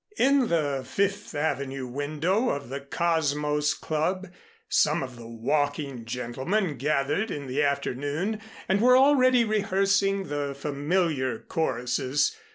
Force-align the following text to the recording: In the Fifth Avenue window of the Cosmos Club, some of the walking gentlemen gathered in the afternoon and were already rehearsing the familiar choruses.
In 0.17 0.47
the 0.47 0.83
Fifth 0.83 1.35
Avenue 1.35 1.85
window 1.85 2.49
of 2.49 2.69
the 2.69 2.79
Cosmos 2.81 3.75
Club, 3.75 4.29
some 4.67 5.03
of 5.03 5.15
the 5.15 5.27
walking 5.27 6.05
gentlemen 6.05 6.77
gathered 6.79 7.29
in 7.29 7.45
the 7.45 7.61
afternoon 7.61 8.39
and 8.67 8.81
were 8.81 8.97
already 8.97 9.45
rehearsing 9.45 10.23
the 10.23 10.55
familiar 10.57 11.37
choruses. 11.37 12.35